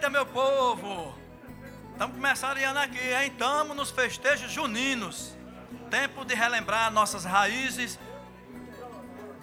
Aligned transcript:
Eita, 0.00 0.08
meu 0.08 0.24
povo! 0.24 1.14
Estamos 1.92 2.16
começando 2.16 2.56
aqui, 2.78 3.12
hein? 3.12 3.26
Estamos 3.26 3.76
nos 3.76 3.90
festejos 3.90 4.50
juninos. 4.50 5.36
Tempo 5.90 6.24
de 6.24 6.34
relembrar 6.34 6.90
nossas 6.90 7.26
raízes, 7.26 7.98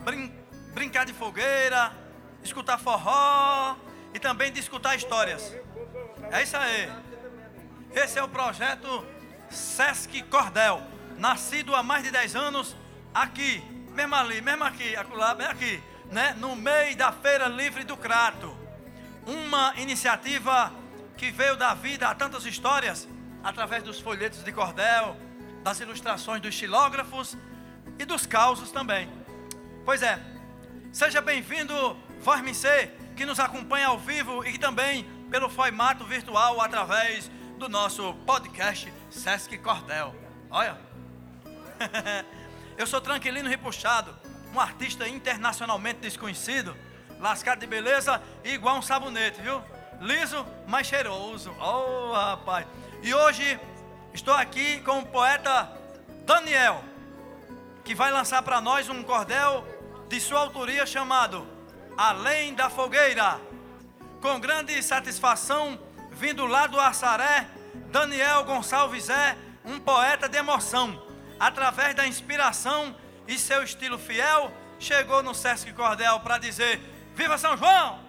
brin 0.04 0.34
brincar 0.73 1.05
de 1.05 1.14
fogueira, 1.14 1.91
escutar 2.43 2.80
forró 2.80 3.75
e 4.16 4.20
também 4.20 4.52
de 4.52 4.59
escutar 4.59 4.96
histórias. 4.96 5.55
É 6.32 6.41
isso 6.41 6.58
aí. 6.58 6.92
Esse 7.94 8.18
é 8.18 8.24
o 8.24 8.28
projeto 8.28 9.05
Sesc 9.52 10.24
Cordel, 10.24 10.82
nascido 11.20 11.76
há 11.76 11.84
mais 11.84 12.04
de 12.04 12.10
10 12.10 12.36
anos 12.36 12.76
aqui, 13.14 13.62
mesmo 13.94 14.16
ali, 14.16 14.42
mesmo 14.42 14.64
aqui, 14.64 14.95
acolá, 14.95 15.35
bem 15.35 15.45
aqui, 15.45 15.84
né? 16.12 16.35
No 16.39 16.55
meio 16.55 16.98
da 16.98 17.12
Feira 17.12 17.48
Livre 17.48 17.84
do 17.84 17.95
Crato. 17.95 18.66
Uma 19.27 19.73
iniciativa 19.76 20.72
que 21.17 21.30
veio 21.31 21.58
da 21.58 21.73
vida 21.73 22.08
a 22.08 22.16
tantas 22.16 22.45
histórias 22.45 23.05
através 23.44 23.84
dos 23.84 24.00
folhetos 24.00 24.41
de 24.41 24.53
cordel, 24.53 25.17
das 25.62 25.81
ilustrações 25.81 26.41
dos 26.41 26.55
xilógrafos 26.55 27.36
e 28.00 28.05
dos 28.05 28.26
causos 28.26 28.72
também. 28.72 29.09
Pois 29.84 30.02
é, 30.02 30.17
seja 30.94 31.20
bem-vindo, 31.20 31.76
Formicê, 32.22 32.90
que 33.17 33.26
nos 33.26 33.38
acompanha 33.38 33.88
ao 33.88 34.00
vivo 34.00 34.45
e 34.45 34.58
também 34.58 35.03
pelo 35.30 35.50
formato 35.50 36.05
virtual 36.05 36.62
através 36.62 37.30
do 37.58 37.67
nosso 37.67 38.14
podcast 38.25 38.94
Sesc 39.09 39.58
Cordel. 39.58 40.16
Olha, 40.50 40.80
eu 42.78 42.88
sou 42.88 43.02
Tranquilino 43.02 43.50
Repuxado, 43.50 44.17
um 44.53 44.59
artista 44.62 45.05
internacionalmente 45.05 46.00
desconhecido, 46.00 46.73
lascado 47.20 47.60
de 47.60 47.68
beleza 47.68 48.22
igual 48.44 48.78
um 48.78 48.82
sabonete, 48.82 49.42
viu? 49.42 49.62
liso, 50.02 50.46
mas 50.68 50.88
cheiroso. 50.88 51.56
Oh, 51.60 52.14
rapaz. 52.14 52.66
E 53.02 53.14
hoje 53.14 53.60
estou 54.14 54.34
aqui 54.34 54.80
com 54.82 55.00
o 55.00 55.06
poeta 55.06 55.72
Daniel, 56.26 56.84
que 57.84 57.95
vai 57.95 58.12
lançar 58.12 58.42
para 58.42 58.62
nós 58.62 58.90
um 58.90 59.04
cordel 59.04 59.66
de 60.08 60.20
sua 60.20 60.42
autoria 60.42 60.86
chamado 60.86 61.48
Além 61.98 62.54
da 62.54 62.70
Fogueira. 62.70 63.40
Com 64.22 64.40
grande 64.40 64.82
satisfação, 64.82 65.80
vindo 66.12 66.45
lá 66.45 66.68
do 66.68 66.80
Assaré, 66.80 67.48
Daniel 67.92 68.44
Gonçalves 68.44 69.10
é 69.10 69.38
um 69.64 69.80
poeta 69.80 70.28
de 70.28 70.38
emoção. 70.38 71.02
Através 71.40 71.94
da 71.94 72.08
inspiração 72.08 72.95
e 73.28 73.38
seu 73.38 73.64
estilo 73.64 74.00
fiel, 74.00 74.52
chegou 74.80 75.22
no 75.22 75.36
Sesc 75.36 75.72
Cordel 75.73 76.20
para 76.20 76.40
dizer: 76.40 76.82
Viva 77.18 77.36
São 77.36 77.58
João! 77.58 78.00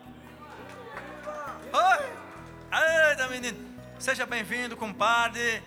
Oi! 1.72 2.06
Eita, 3.10 3.26
menino! 3.28 3.56
Seja 3.98 4.26
bem-vindo, 4.26 4.76
compadre. 4.76 5.62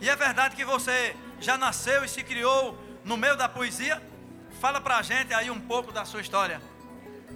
E 0.00 0.10
é 0.10 0.16
verdade 0.16 0.56
que 0.56 0.64
você 0.64 1.14
já 1.38 1.56
nasceu 1.56 2.04
e 2.04 2.08
se 2.08 2.24
criou 2.24 2.76
no 3.04 3.16
meio 3.16 3.36
da 3.36 3.48
poesia? 3.48 4.02
Fala 4.60 4.80
pra 4.80 5.00
gente 5.02 5.32
aí 5.32 5.52
um 5.52 5.60
pouco 5.60 5.92
da 5.92 6.04
sua 6.04 6.20
história. 6.20 6.60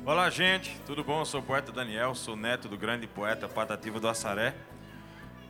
Olá, 0.05 0.28
gente, 0.28 0.77
tudo 0.84 1.05
bom? 1.05 1.20
Eu 1.20 1.25
sou 1.25 1.39
o 1.39 1.44
poeta 1.44 1.70
Daniel, 1.70 2.16
sou 2.16 2.34
neto 2.34 2.69
do 2.69 2.77
grande 2.77 3.06
poeta 3.06 3.48
Patativa 3.48 4.00
do 4.00 4.09
Assaré 4.09 4.56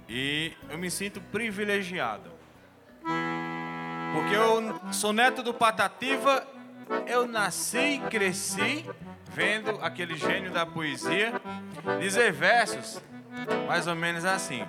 e 0.07 0.53
eu 0.69 0.77
me 0.77 0.91
sinto 0.91 1.19
privilegiado. 1.19 2.31
Porque 4.13 4.35
eu 4.35 4.93
sou 4.93 5.15
neto 5.15 5.43
do 5.43 5.55
Patativa, 5.55 6.47
eu 7.07 7.27
nasci 7.27 7.95
e 7.95 7.99
cresci 8.11 8.85
vendo 9.33 9.79
aquele 9.83 10.17
gênio 10.17 10.51
da 10.51 10.67
poesia 10.67 11.33
dizer 12.01 12.33
versos 12.33 13.01
mais 13.67 13.87
ou 13.87 13.95
menos 13.95 14.25
assim. 14.25 14.67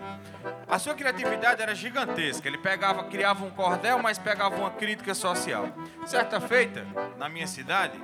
A 0.68 0.78
sua 0.78 0.94
criatividade 0.94 1.62
era 1.62 1.74
gigantesca. 1.74 2.48
Ele 2.48 2.58
pegava, 2.58 3.04
criava 3.06 3.44
um 3.44 3.50
cordel, 3.50 4.00
mas 4.00 4.18
pegava 4.18 4.56
uma 4.56 4.70
crítica 4.70 5.14
social. 5.14 5.68
Certa 6.06 6.40
feita, 6.40 6.86
na 7.18 7.28
minha 7.28 7.48
cidade, 7.48 8.00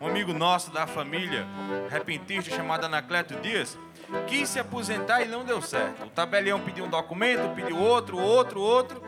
um 0.00 0.06
amigo 0.06 0.32
nosso 0.32 0.70
da 0.70 0.86
família, 0.86 1.46
repentista 1.90 2.54
chamado 2.54 2.84
Anacleto 2.84 3.34
Dias, 3.40 3.78
quis 4.26 4.48
se 4.48 4.58
aposentar 4.58 5.22
e 5.22 5.28
não 5.28 5.44
deu 5.44 5.60
certo. 5.60 6.04
O 6.04 6.10
tabelião 6.10 6.60
pediu 6.60 6.84
um 6.84 6.90
documento, 6.90 7.54
pediu 7.54 7.78
outro, 7.78 8.18
outro, 8.18 8.60
outro. 8.60 9.02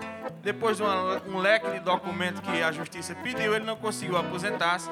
Depois 0.47 0.77
de 0.77 0.85
uma, 0.85 1.21
um 1.27 1.39
leque 1.39 1.69
de 1.73 1.81
documentos 1.81 2.41
que 2.41 2.63
a 2.63 2.71
justiça 2.71 3.17
pediu, 3.17 3.53
ele 3.53 3.65
não 3.65 3.75
conseguiu 3.75 4.17
aposentar-se. 4.17 4.89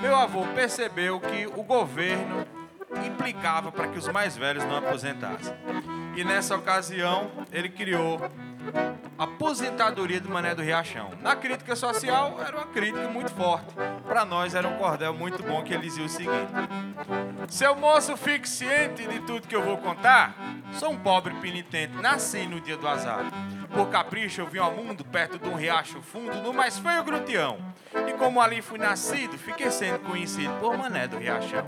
Meu 0.00 0.16
avô 0.16 0.46
percebeu 0.54 1.20
que 1.20 1.46
o 1.46 1.62
governo 1.62 2.46
implicava 3.04 3.70
para 3.70 3.86
que 3.86 3.98
os 3.98 4.08
mais 4.08 4.34
velhos 4.34 4.64
não 4.64 4.78
aposentassem. 4.78 5.54
E 6.16 6.24
nessa 6.24 6.56
ocasião, 6.56 7.30
ele 7.52 7.68
criou 7.68 8.18
aposentadoria 9.18 10.20
do 10.20 10.28
Mané 10.28 10.54
do 10.54 10.62
Riachão. 10.62 11.10
Na 11.20 11.36
crítica 11.36 11.76
social, 11.76 12.38
era 12.44 12.56
uma 12.56 12.66
crítica 12.66 13.08
muito 13.08 13.32
forte. 13.32 13.74
Para 14.06 14.24
nós, 14.24 14.54
era 14.54 14.66
um 14.66 14.76
cordel 14.76 15.14
muito 15.14 15.42
bom 15.42 15.62
que 15.62 15.72
ele 15.72 15.82
dizia 15.82 16.04
o 16.04 16.08
seguinte: 16.08 16.52
Seu 17.48 17.74
moço, 17.76 18.16
fique 18.16 18.48
ciente 18.48 19.06
de 19.06 19.20
tudo 19.20 19.46
que 19.46 19.56
eu 19.56 19.62
vou 19.62 19.78
contar. 19.78 20.34
Sou 20.72 20.90
um 20.90 20.98
pobre 20.98 21.34
penitente, 21.34 21.94
nasci 21.96 22.46
no 22.46 22.60
dia 22.60 22.76
do 22.76 22.88
azar. 22.88 23.24
Por 23.72 23.88
capricho, 23.88 24.40
eu 24.40 24.46
vim 24.46 24.58
ao 24.58 24.72
mundo 24.72 25.04
perto 25.04 25.38
de 25.38 25.48
um 25.48 25.54
riacho 25.54 26.00
fundo, 26.00 26.40
no 26.40 26.52
mais 26.52 26.78
feio 26.78 27.02
grutião. 27.02 27.58
E 28.08 28.12
como 28.14 28.40
ali 28.40 28.62
fui 28.62 28.78
nascido, 28.78 29.38
fiquei 29.38 29.70
sendo 29.70 30.00
conhecido 30.00 30.52
por 30.60 30.76
Mané 30.76 31.06
do 31.06 31.18
Riachão. 31.18 31.64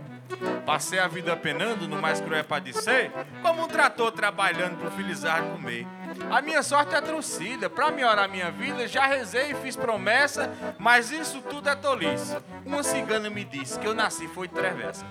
Passei 0.65 0.99
a 0.99 1.07
vida 1.07 1.37
penando 1.37 1.87
no 1.87 2.01
mais 2.01 2.21
cruel 2.21 2.45
padecer, 2.45 3.11
como 3.43 3.65
um 3.65 3.69
trator 3.69 4.11
trabalhando 4.11 4.79
pro 4.79 4.91
filizar 4.91 5.43
comer. 5.45 5.87
A 6.31 6.43
minha 6.43 6.63
sorte 6.63 6.95
é 6.95 7.01
trucida, 7.01 7.71
para 7.71 7.91
melhorar 7.91 8.29
minha 8.29 8.51
vida, 8.51 8.87
já 8.89 9.07
rezei 9.07 9.53
e 9.53 9.55
fiz 9.55 9.77
promessa, 9.77 10.51
mas 10.79 11.11
isso 11.11 11.41
tudo 11.43 11.69
é 11.69 11.75
tolice. 11.75 12.37
Uma 12.65 12.83
cigana 12.83 13.31
me 13.31 13.45
disse 13.45 13.79
que 13.79 13.87
eu 13.87 13.95
nasci 13.95 14.27
foi 14.29 14.49
travessa. 14.49 15.05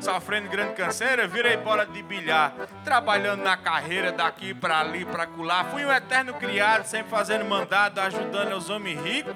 Sofrendo 0.00 0.48
grande 0.48 0.74
canseira, 0.74 1.26
virei 1.26 1.56
bola 1.56 1.84
de 1.86 2.02
bilhar, 2.02 2.54
trabalhando 2.84 3.42
na 3.42 3.56
carreira 3.56 4.12
daqui 4.12 4.54
para 4.54 4.80
ali, 4.80 5.04
para 5.04 5.26
colar. 5.26 5.66
Fui 5.66 5.84
um 5.84 5.92
eterno 5.92 6.34
criado, 6.34 6.84
sempre 6.84 7.10
fazendo 7.10 7.44
mandado, 7.44 7.98
ajudando 8.00 8.52
os 8.56 8.70
homens 8.70 9.00
ricos. 9.02 9.34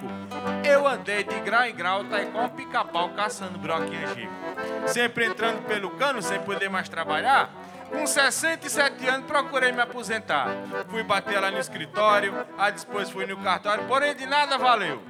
Eu 0.65 0.87
andei 0.87 1.25
de 1.25 1.39
grau 1.41 1.65
em 1.65 1.75
grau, 1.75 2.05
tá 2.05 2.23
igual 2.23 2.45
um 2.45 2.49
pica-pau 2.49 3.11
caçando 3.11 3.59
broquinha 3.59 4.07
chico. 4.15 4.33
Sempre 4.87 5.27
entrando 5.27 5.65
pelo 5.67 5.91
cano, 5.91 6.23
sem 6.23 6.41
poder 6.41 6.69
mais 6.69 6.89
trabalhar. 6.89 7.51
Com 7.91 8.07
67 8.07 9.07
anos, 9.07 9.27
procurei 9.27 9.73
me 9.73 9.81
aposentar. 9.81 10.49
Fui 10.89 11.03
bater 11.03 11.41
lá 11.41 11.51
no 11.51 11.59
escritório, 11.59 12.35
aí 12.57 12.73
depois 12.73 13.11
fui 13.11 13.27
no 13.27 13.37
cartório, 13.39 13.85
porém 13.87 14.15
de 14.15 14.27
nada 14.27 14.59
valeu. 14.59 15.03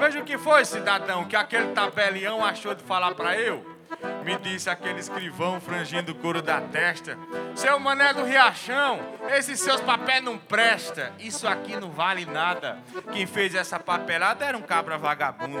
Veja 0.00 0.20
o 0.20 0.24
que 0.24 0.38
foi, 0.38 0.64
cidadão, 0.64 1.24
que 1.24 1.36
aquele 1.36 1.72
tabelião 1.72 2.44
achou 2.44 2.74
de 2.74 2.82
falar 2.82 3.14
para 3.14 3.38
eu. 3.38 3.73
Me 4.24 4.38
disse 4.38 4.70
aquele 4.70 5.00
escrivão 5.00 5.60
frangindo 5.60 6.12
o 6.12 6.14
couro 6.14 6.40
da 6.40 6.60
testa. 6.60 7.18
Seu 7.54 7.78
mané 7.78 8.14
do 8.14 8.24
Riachão, 8.24 8.98
esses 9.30 9.60
seus 9.60 9.80
papéis 9.82 10.22
não 10.22 10.38
presta. 10.38 11.12
Isso 11.18 11.46
aqui 11.46 11.76
não 11.76 11.90
vale 11.90 12.24
nada. 12.24 12.78
Quem 13.12 13.26
fez 13.26 13.54
essa 13.54 13.78
papelada 13.78 14.44
era 14.44 14.56
um 14.56 14.62
cabra 14.62 14.96
vagabundo. 14.96 15.60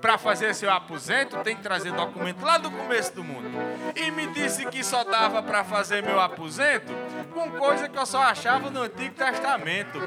Para 0.00 0.18
fazer 0.18 0.54
seu 0.54 0.70
aposento, 0.72 1.38
tem 1.38 1.54
que 1.54 1.62
trazer 1.62 1.92
documento 1.92 2.44
lá 2.44 2.58
do 2.58 2.70
começo 2.70 3.14
do 3.14 3.22
mundo. 3.22 3.48
E 3.94 4.10
me 4.10 4.26
disse 4.28 4.66
que 4.66 4.82
só 4.82 5.04
dava 5.04 5.42
para 5.42 5.62
fazer 5.62 6.02
meu 6.02 6.20
aposento 6.20 6.92
com 7.32 7.50
coisa 7.52 7.88
que 7.88 7.98
eu 7.98 8.06
só 8.06 8.22
achava 8.22 8.70
no 8.70 8.82
Antigo 8.82 9.14
Testamento. 9.14 9.98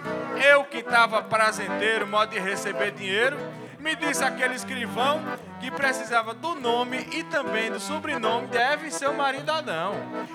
Eu 0.44 0.66
que 0.66 0.80
estava 0.80 1.22
prazenteiro, 1.22 2.06
modo 2.06 2.32
de 2.32 2.40
receber 2.40 2.92
dinheiro, 2.92 3.38
me 3.80 3.96
disse 3.96 4.24
aquele 4.24 4.56
escrivão 4.56 5.22
que 5.64 5.72
precisava 5.72 6.34
do 6.34 6.56
nome 6.56 7.08
e 7.14 7.24
também 7.24 7.72
do 7.72 7.80
sobrenome, 7.80 8.48
deve 8.48 8.92
ser 8.92 9.08
o 9.08 9.14
marido 9.14 9.50
Adão. 9.50 9.94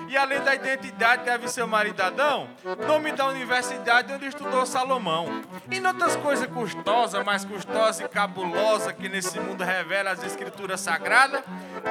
E 0.09 0.17
além 0.17 0.41
da 0.41 0.55
identidade, 0.55 1.25
deve 1.25 1.49
ser 1.49 1.63
o 1.63 1.69
marido 1.69 2.01
Adão, 2.01 2.49
nome 2.87 3.13
da 3.13 3.27
universidade 3.27 4.11
onde 4.11 4.25
estudou 4.25 4.65
Salomão. 4.65 5.43
E 5.71 5.87
outras 5.87 6.17
coisas 6.17 6.47
custosas, 6.47 7.23
mais 7.27 7.45
custosas 7.45 8.01
e 8.01 8.09
cabulosas 8.09 8.95
que 8.95 9.07
nesse 9.07 9.39
mundo 9.39 9.63
revela 9.63 10.13
as 10.13 10.25
escrituras 10.25 10.81
sagradas, 10.81 11.43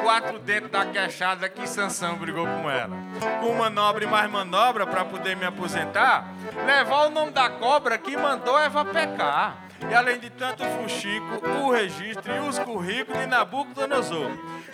quatro 0.04 0.40
dentro 0.40 0.70
da 0.70 0.88
queixada 0.88 1.48
que 1.48 1.68
Sansão 1.68 2.16
brigou 2.16 2.48
com 2.48 2.68
ela. 2.68 2.98
Com 3.40 3.54
manobra 3.54 4.04
e 4.04 4.08
mais 4.08 4.32
manobra 4.32 4.88
para 4.88 5.06
poder 5.06 5.36
me 5.36 5.46
aposentar, 5.46 6.28
levar 6.66 7.06
o 7.06 7.12
nome 7.12 7.32
da 7.32 7.52
cobra 7.52 8.00
que 8.00 8.18
mandou 8.18 8.58
Eva 8.58 8.84
pecar. 8.84 9.67
E 9.90 9.94
além 9.94 10.20
de 10.20 10.30
tanto 10.30 10.64
fuxico, 10.66 11.48
o 11.64 11.72
registro 11.72 12.36
e 12.36 12.40
os 12.40 12.60
currículos 12.60 13.20
de 13.20 13.26
Nabucodonosor. 13.26 14.32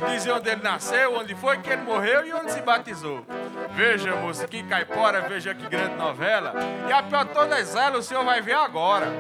Dizia 0.10 0.36
onde 0.36 0.50
ele 0.50 0.62
nasceu, 0.64 1.16
onde 1.16 1.36
foi 1.36 1.58
que 1.60 1.70
ele 1.70 1.84
morreu 1.84 2.26
e 2.26 2.34
onde 2.34 2.52
se 2.52 2.62
batizou. 2.62 3.26
Veja, 3.76 4.16
moço, 4.16 4.48
que 4.48 4.64
caipora, 4.64 5.22
veja 5.22 5.54
que 5.54 5.68
grande 5.68 5.96
novela. 5.96 6.54
E 6.88 6.92
a 6.92 7.04
pior 7.04 7.26
todas 7.26 7.76
elas 7.76 8.06
o 8.06 8.08
senhor 8.08 8.26
vai 8.26 8.42
ver 8.42 8.56
agora. 8.56 9.12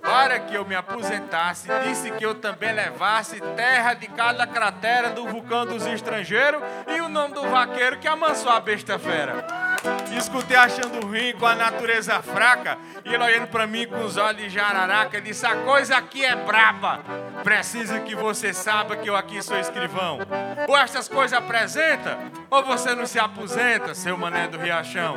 Para 0.00 0.38
que 0.38 0.54
eu 0.54 0.64
me 0.64 0.74
aposentasse, 0.74 1.68
disse 1.86 2.10
que 2.12 2.24
eu 2.24 2.34
também 2.34 2.72
levasse 2.72 3.40
terra 3.56 3.94
de 3.94 4.06
cada 4.06 4.46
cratera 4.46 5.10
do 5.10 5.26
vulcão 5.26 5.66
dos 5.66 5.84
estrangeiros 5.86 6.62
e 6.86 7.00
o 7.00 7.08
nome 7.08 7.34
do 7.34 7.42
vaqueiro 7.42 7.98
que 7.98 8.08
amansou 8.08 8.50
a 8.50 8.60
besta 8.60 8.98
fera. 8.98 9.67
Escutei 10.16 10.56
achando 10.56 11.06
ruim 11.06 11.32
com 11.34 11.46
a 11.46 11.54
natureza 11.54 12.20
fraca. 12.22 12.78
E 13.04 13.14
ele 13.14 13.22
olhando 13.22 13.48
para 13.48 13.66
mim 13.66 13.86
com 13.86 14.04
os 14.04 14.16
olhos 14.16 14.42
de 14.42 14.50
jararaca, 14.50 15.20
disse: 15.20 15.46
A 15.46 15.56
coisa 15.56 15.96
aqui 15.96 16.24
é 16.24 16.34
braba. 16.34 17.00
Preciso 17.44 18.00
que 18.00 18.14
você 18.14 18.52
saiba 18.52 18.96
que 18.96 19.08
eu 19.08 19.16
aqui 19.16 19.40
sou 19.42 19.58
escrivão. 19.58 20.18
Ou 20.66 20.76
estas 20.76 21.08
coisas 21.08 21.38
apresenta, 21.38 22.18
ou 22.50 22.64
você 22.64 22.94
não 22.94 23.06
se 23.06 23.18
aposenta, 23.18 23.94
seu 23.94 24.16
mané 24.16 24.48
do 24.48 24.58
Riachão. 24.58 25.14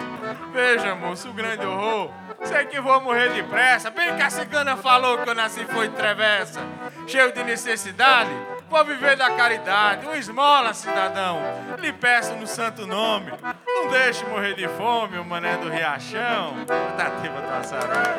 Veja, 0.53 0.95
moço, 0.95 1.29
o 1.29 1.33
grande 1.33 1.65
horror. 1.65 2.11
Sei 2.43 2.65
que 2.65 2.79
vou 2.79 2.99
morrer 3.01 3.29
depressa. 3.33 3.89
Bem 3.89 4.15
que 4.15 4.21
a 4.21 4.29
cigana 4.29 4.75
falou 4.77 5.19
que 5.19 5.29
eu 5.29 5.35
nasci 5.35 5.65
foi 5.65 5.89
travessa. 5.89 6.59
Cheio 7.07 7.31
de 7.33 7.43
necessidade, 7.43 8.31
vou 8.71 8.85
viver 8.85 9.15
da 9.15 9.35
caridade. 9.35 10.07
Um 10.07 10.15
esmola, 10.15 10.73
cidadão. 10.73 11.39
Lhe 11.77 11.93
peço 11.93 12.33
no 12.35 12.47
santo 12.47 12.87
nome. 12.87 13.31
Não 13.67 13.89
deixe 13.89 14.25
morrer 14.25 14.55
de 14.55 14.67
fome, 14.69 15.19
o 15.19 15.25
mané 15.25 15.57
do 15.57 15.69
Riachão. 15.69 16.55
Tentativa 16.65 17.41
da 17.41 17.63
Sarah. 17.63 18.15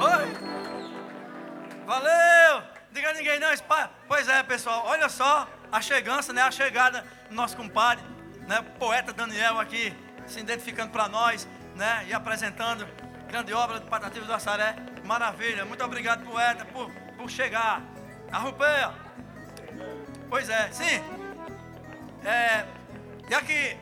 Oi! 0.00 0.36
Valeu! 1.86 2.62
Diga 2.92 3.10
a 3.10 3.14
ninguém 3.14 3.40
não, 3.40 3.52
espalha. 3.52 3.90
Pois 4.06 4.28
é, 4.28 4.42
pessoal, 4.42 4.84
olha 4.86 5.08
só 5.08 5.48
a 5.72 5.80
chegança, 5.80 6.32
né? 6.32 6.42
A 6.42 6.50
chegada 6.50 7.04
do 7.28 7.34
nosso 7.34 7.56
compadre, 7.56 8.04
né? 8.46 8.64
Poeta 8.78 9.12
Daniel 9.12 9.58
aqui 9.58 9.92
se 10.26 10.40
identificando 10.40 10.92
para 10.92 11.08
nós 11.08 11.48
né? 11.76 12.06
E 12.08 12.14
apresentando 12.14 12.86
grande 13.28 13.52
obra 13.52 13.78
do 13.78 13.86
Patativos 13.86 14.26
do 14.26 14.34
Assaré. 14.34 14.74
Maravilha. 15.04 15.64
Muito 15.64 15.84
obrigado, 15.84 16.24
poeta, 16.24 16.64
por, 16.64 16.90
por 17.16 17.30
chegar. 17.30 17.82
A 18.36 18.38
Rupeia. 18.38 18.92
Pois 20.28 20.50
é, 20.50 20.68
sim. 20.70 21.02
É, 22.22 22.66
e 23.30 23.34
aqui, 23.34 23.78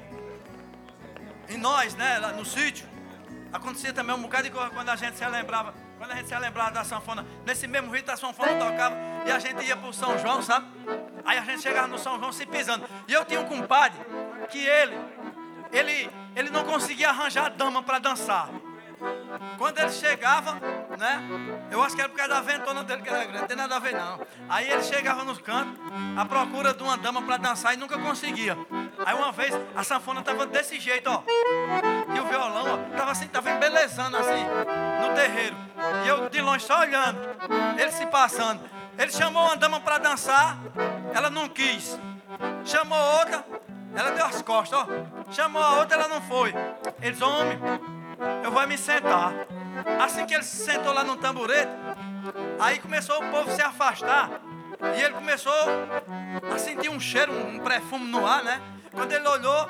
em 1.49 1.59
nós, 1.59 1.97
né, 1.97 2.21
lá 2.21 2.29
no 2.29 2.45
sítio, 2.45 2.87
acontecia 3.53 3.93
também 3.93 4.15
um 4.15 4.23
bocado 4.23 4.45
de 4.45 4.51
coisa 4.51 4.71
quando 4.71 4.91
a 4.91 4.95
gente 4.95 5.19
se 5.19 5.27
lembrava, 5.27 5.75
quando 5.99 6.13
a 6.13 6.15
gente 6.15 6.29
se 6.29 6.39
lembrava 6.39 6.71
da 6.71 6.85
sanfona, 6.85 7.27
nesse 7.45 7.67
mesmo 7.67 7.93
rito 7.93 8.13
a 8.13 8.17
sanfona 8.17 8.55
tocava 8.55 8.95
e 9.27 9.33
a 9.33 9.41
gente 9.41 9.61
ia 9.65 9.77
para 9.77 9.89
o 9.89 9.93
São 9.93 10.17
João, 10.21 10.41
sabe? 10.41 10.69
Aí 11.25 11.37
a 11.37 11.43
gente 11.43 11.61
chegava 11.61 11.89
no 11.89 11.99
São 11.99 12.17
João 12.21 12.31
se 12.31 12.47
pisando. 12.47 12.89
E 13.09 13.13
eu 13.13 13.25
tinha 13.25 13.41
um 13.41 13.47
compadre 13.47 13.99
que 14.51 14.65
ele, 14.65 14.97
ele 15.73 16.09
ele 16.37 16.51
não 16.51 16.65
conseguia 16.65 17.11
arranjar 17.11 17.51
dama 17.51 17.83
para 17.83 17.99
dançar. 17.99 18.49
Quando 19.59 19.79
ele 19.79 19.91
chegava, 19.91 20.55
né? 20.99 21.23
Eu 21.71 21.83
acho 21.83 21.95
que 21.95 22.01
era 22.01 22.09
por 22.09 22.17
causa 22.17 22.35
da 22.35 22.41
ventona 22.41 22.85
dele 22.85 23.03
que 23.03 23.09
era 23.09 23.25
grande, 23.25 23.39
não 23.41 23.47
tem 23.47 23.57
nada 23.57 23.77
a 23.77 23.79
ver 23.79 23.95
não. 23.95 24.21
Aí 24.49 24.71
ele 24.71 24.83
chegava 24.83 25.25
nos 25.25 25.39
cantos, 25.39 25.79
à 26.17 26.25
procura 26.25 26.73
de 26.73 26.83
uma 26.83 26.97
dama 26.97 27.23
para 27.23 27.37
dançar 27.37 27.75
e 27.75 27.77
nunca 27.77 27.99
conseguia. 27.99 28.57
Aí 29.05 29.15
uma 29.15 29.33
vez 29.33 29.55
a 29.75 29.83
sanfona 29.83 30.21
estava 30.21 30.47
desse 30.47 30.79
jeito, 30.79 31.11
ó. 31.11 31.23
E 32.15 32.21
o 32.21 32.27
violão, 32.27 32.65
ó, 32.75 32.97
tava 32.97 33.11
assim, 33.13 33.27
tava 33.29 33.51
embelezando 33.51 34.17
assim, 34.17 34.45
no 35.03 35.15
terreiro. 35.15 35.57
E 36.05 36.09
eu 36.09 36.29
de 36.29 36.41
longe 36.41 36.65
só 36.65 36.81
olhando, 36.81 37.19
ele 37.79 37.91
se 37.91 38.07
passando. 38.07 38.61
Ele 38.97 39.11
chamou 39.11 39.45
uma 39.45 39.57
dama 39.57 39.81
para 39.81 39.99
dançar, 39.99 40.57
ela 41.13 41.29
não 41.29 41.49
quis. 41.49 41.99
Chamou 42.65 42.99
outra, 43.19 43.45
ela 43.95 44.11
deu 44.13 44.25
as 44.25 44.43
costas, 44.43 44.79
ó. 44.79 44.87
Chamou 45.33 45.63
a 45.63 45.79
outra, 45.79 45.97
ela 45.97 46.09
não 46.09 46.21
foi. 46.23 46.55
Eles, 47.01 47.21
homem, 47.21 47.59
vou 48.55 48.67
me 48.69 48.79
sentar. 48.79 49.33
Assim 50.01 50.25
que 50.25 50.33
ele 50.33 50.45
se 50.45 50.65
sentou 50.65 50.93
lá 50.93 51.03
no 51.03 51.17
tamborete, 51.17 51.73
aí 52.61 52.79
começou 52.79 53.19
o 53.19 53.31
povo 53.31 53.51
se 53.51 53.61
afastar. 53.61 54.31
E 54.97 55.03
ele 55.03 55.15
começou 55.15 55.53
a 56.53 56.59
sentir 56.59 56.89
um 56.89 57.01
cheiro, 57.01 57.33
um 57.33 57.59
perfume 57.59 58.07
no 58.07 58.25
ar, 58.25 58.45
né? 58.45 58.61
Quando 58.93 59.11
ele 59.11 59.27
olhou, 59.27 59.69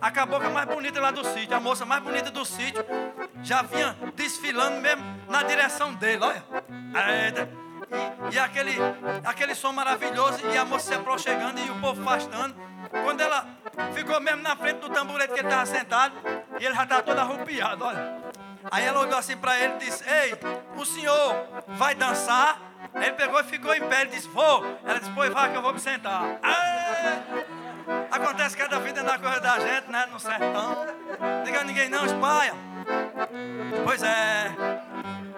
a 0.00 0.10
cabocla 0.10 0.48
mais 0.48 0.66
bonita 0.66 0.98
lá 0.98 1.10
do 1.10 1.22
sítio, 1.24 1.54
a 1.54 1.60
moça 1.60 1.84
mais 1.84 2.02
bonita 2.02 2.30
do 2.30 2.42
sítio, 2.44 2.82
já 3.42 3.60
vinha 3.60 3.94
desfilando 4.14 4.80
mesmo 4.80 5.04
na 5.28 5.42
direção 5.42 5.92
dele, 5.92 6.22
olha. 6.24 6.42
E, 8.30 8.34
e 8.34 8.38
aquele, 8.38 8.76
aquele 9.24 9.54
som 9.54 9.72
maravilhoso, 9.72 10.40
e 10.46 10.56
a 10.56 10.64
moça 10.64 10.88
se 10.88 10.94
aproximando 10.94 11.60
e 11.60 11.70
o 11.70 11.80
povo 11.80 12.00
afastando. 12.00 12.54
Quando 13.04 13.20
ela 13.20 13.46
ficou 13.94 14.18
mesmo 14.20 14.42
na 14.42 14.56
frente 14.56 14.78
do 14.78 14.88
tamborete 14.88 15.34
que 15.34 15.40
ele 15.40 15.48
estava 15.48 15.66
sentado, 15.66 16.14
e 16.62 16.64
ele 16.64 16.76
já 16.76 16.84
estava 16.84 17.02
todo 17.02 17.18
arrupiado, 17.18 17.84
olha. 17.84 18.22
Aí 18.70 18.84
ela 18.84 19.00
olhou 19.00 19.18
assim 19.18 19.36
para 19.36 19.58
ele 19.58 19.74
e 19.74 19.78
disse: 19.78 20.04
Ei, 20.08 20.38
o 20.76 20.84
senhor 20.84 21.44
vai 21.66 21.92
dançar? 21.92 22.56
Ele 22.94 23.10
pegou 23.14 23.40
e 23.40 23.42
ficou 23.42 23.74
em 23.74 23.80
pé. 23.88 24.02
Ele 24.02 24.10
disse: 24.10 24.28
Vou. 24.28 24.64
Ela 24.84 25.00
disse: 25.00 25.10
Pois 25.12 25.32
vai 25.32 25.50
que 25.50 25.56
eu 25.56 25.62
vou 25.62 25.72
me 25.72 25.80
sentar. 25.80 26.22
Acontece 28.12 28.56
cada 28.56 28.78
vida 28.78 29.02
na 29.02 29.18
coisa 29.18 29.40
da 29.40 29.58
gente, 29.58 29.90
né? 29.90 30.06
No 30.06 30.20
sertão. 30.20 30.86
Diga 31.44 31.62
a 31.62 31.64
ninguém 31.64 31.88
não, 31.88 32.06
espalha. 32.06 32.54
Pois 33.84 34.00
é. 34.04 34.54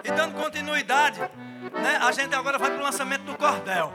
E 0.03 0.11
dando 0.11 0.35
continuidade, 0.35 1.19
né? 1.19 1.97
A 2.03 2.11
gente 2.11 2.35
agora 2.35 2.59
vai 2.59 2.69
para 2.69 2.79
o 2.79 2.83
lançamento 2.83 3.23
do 3.23 3.35
cordel. 3.35 3.91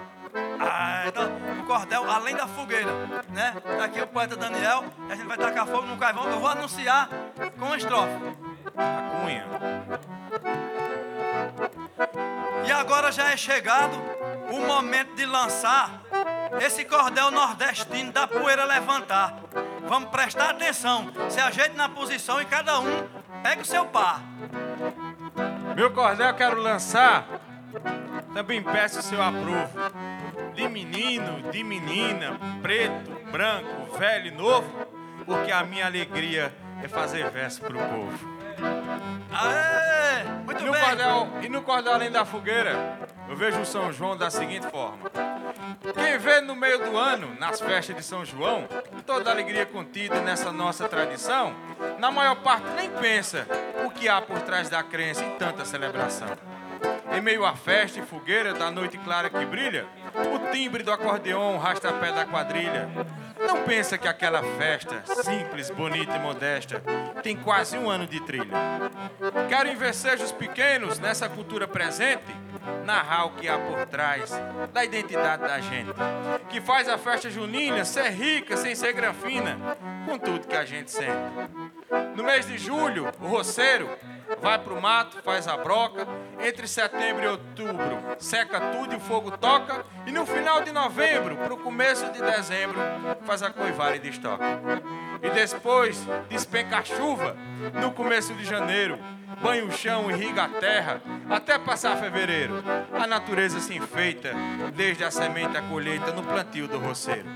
Ah, 0.60 1.04
então, 1.06 1.24
o 1.60 1.66
cordel, 1.66 2.10
além 2.10 2.36
da 2.36 2.46
fogueira, 2.46 2.92
né? 3.30 3.54
Tá 3.78 3.84
aqui 3.84 4.00
o 4.00 4.06
poeta 4.06 4.36
Daniel, 4.36 4.84
a 5.08 5.14
gente 5.14 5.26
vai 5.26 5.36
tacar 5.36 5.66
fogo 5.66 5.86
no 5.86 5.96
carvão. 5.96 6.30
Eu 6.30 6.38
vou 6.38 6.48
anunciar 6.48 7.08
com 7.58 7.66
uma 7.66 7.76
estrofe. 7.76 8.14
A 8.76 9.20
cunha. 9.20 9.46
E 12.66 12.72
agora 12.72 13.10
já 13.10 13.30
é 13.30 13.36
chegado 13.36 13.96
o 14.50 14.60
momento 14.60 15.14
de 15.14 15.24
lançar 15.24 16.02
esse 16.60 16.84
cordel 16.84 17.30
nordestino 17.30 18.12
da 18.12 18.26
poeira 18.26 18.64
levantar. 18.64 19.36
Vamos 19.88 20.10
prestar 20.10 20.50
atenção, 20.50 21.10
se 21.28 21.40
ajeite 21.40 21.76
na 21.76 21.88
posição 21.88 22.40
e 22.40 22.44
cada 22.44 22.78
um 22.78 23.08
pega 23.42 23.62
o 23.62 23.64
seu 23.64 23.86
par. 23.86 24.20
Meu 25.74 25.90
cordel 25.90 26.34
quero 26.34 26.60
lançar, 26.60 27.24
também 28.34 28.62
peço 28.62 28.98
o 28.98 29.02
seu 29.02 29.22
aprovo 29.22 29.70
de 30.54 30.68
menino, 30.68 31.50
de 31.50 31.62
menina, 31.62 32.38
preto, 32.62 33.10
branco, 33.30 33.98
velho 33.98 34.26
e 34.26 34.30
novo, 34.30 34.70
porque 35.24 35.52
a 35.52 35.64
minha 35.64 35.86
alegria 35.86 36.52
é 36.82 36.88
fazer 36.88 37.28
verso 37.30 37.60
para 37.60 37.76
o 37.76 37.88
povo. 37.88 38.40
Aê, 39.32 40.24
muito 40.44 40.62
e 40.62 40.66
no 40.66 40.72
bem. 40.72 40.82
Cordel, 40.82 41.28
e 41.42 41.48
no 41.48 41.62
cordel 41.62 41.94
além 41.94 42.10
da 42.10 42.24
fogueira, 42.24 42.98
eu 43.28 43.36
vejo 43.36 43.60
o 43.60 43.66
São 43.66 43.92
João 43.92 44.16
da 44.16 44.30
seguinte 44.30 44.66
forma. 44.68 45.10
Quem 45.94 46.18
vê 46.18 46.40
no 46.40 46.54
meio 46.54 46.78
do 46.78 46.96
ano, 46.96 47.34
nas 47.38 47.60
festas 47.60 47.96
de 47.96 48.02
São 48.02 48.24
João, 48.24 48.66
toda 49.06 49.30
a 49.30 49.32
alegria 49.32 49.64
contida 49.64 50.20
nessa 50.20 50.52
nossa 50.52 50.88
tradição, 50.88 51.54
na 51.98 52.10
maior 52.10 52.36
parte 52.36 52.66
nem 52.76 52.90
pensa 52.90 53.46
o 53.84 53.90
que 53.90 54.08
há 54.08 54.20
por 54.20 54.40
trás 54.42 54.68
da 54.68 54.82
crença 54.82 55.24
em 55.24 55.36
tanta 55.36 55.64
celebração. 55.64 56.28
Em 57.12 57.20
meio 57.20 57.44
à 57.44 57.54
festa 57.54 57.98
e 57.98 58.02
fogueira 58.02 58.54
da 58.54 58.70
noite 58.70 58.96
clara 58.98 59.28
que 59.28 59.44
brilha, 59.44 59.86
timbre 60.50 60.82
do 60.82 60.90
o 60.90 61.58
rastapé 61.58 62.12
da 62.12 62.24
quadrilha. 62.24 62.88
Não 63.46 63.62
pensa 63.62 63.96
que 63.96 64.06
aquela 64.06 64.42
festa, 64.58 65.02
simples, 65.22 65.70
bonita 65.70 66.16
e 66.16 66.18
modesta, 66.18 66.82
tem 67.22 67.36
quase 67.36 67.78
um 67.78 67.88
ano 67.88 68.06
de 68.06 68.20
trilha. 68.20 68.56
Quero 69.48 69.68
em 69.68 69.76
versejos 69.76 70.30
pequenos, 70.30 70.98
nessa 70.98 71.28
cultura 71.28 71.66
presente, 71.66 72.24
narrar 72.84 73.26
o 73.26 73.30
que 73.30 73.48
há 73.48 73.58
por 73.58 73.86
trás 73.86 74.30
da 74.72 74.84
identidade 74.84 75.42
da 75.42 75.60
gente, 75.60 75.90
que 76.48 76.60
faz 76.60 76.88
a 76.88 76.98
festa 76.98 77.30
junina 77.30 77.84
ser 77.84 78.10
rica 78.10 78.56
sem 78.56 78.74
ser 78.74 78.92
granfina, 78.92 79.56
com 80.06 80.18
tudo 80.18 80.46
que 80.46 80.56
a 80.56 80.64
gente 80.64 80.90
sente. 80.90 81.10
No 82.14 82.22
mês 82.22 82.46
de 82.46 82.58
julho, 82.58 83.10
o 83.20 83.26
roceiro 83.26 83.88
vai 84.40 84.58
para 84.58 84.72
o 84.72 84.80
mato, 84.80 85.22
faz 85.22 85.48
a 85.48 85.56
broca. 85.56 86.06
Entre 86.40 86.66
setembro 86.66 87.24
e 87.24 87.28
outubro, 87.28 87.98
seca 88.18 88.60
tudo 88.72 88.92
e 88.92 88.96
o 88.96 89.00
fogo 89.00 89.30
toca. 89.36 89.84
E 90.06 90.12
no 90.12 90.26
final 90.26 90.62
de 90.62 90.72
novembro, 90.72 91.36
para 91.36 91.54
o 91.54 91.58
começo 91.58 92.10
de 92.10 92.20
dezembro, 92.20 92.78
faz 93.22 93.42
a 93.42 93.50
coivara 93.50 93.96
e 93.96 93.98
destoca. 93.98 94.44
E 95.22 95.30
depois 95.30 96.06
despenca 96.28 96.78
a 96.78 96.84
chuva 96.84 97.36
no 97.80 97.92
começo 97.92 98.34
de 98.34 98.44
janeiro. 98.44 98.98
Banha 99.38 99.64
o 99.64 99.70
chão, 99.70 100.10
irriga 100.10 100.44
a 100.44 100.48
terra, 100.48 101.00
até 101.28 101.58
passar 101.58 101.96
fevereiro. 101.96 102.62
A 102.92 103.06
natureza 103.06 103.60
se 103.60 103.74
enfeita, 103.76 104.32
desde 104.74 105.04
a 105.04 105.10
semente 105.10 105.56
à 105.56 105.62
colheita, 105.62 106.12
no 106.12 106.22
plantio 106.22 106.66
do 106.66 106.78
roceiro. 106.78 107.26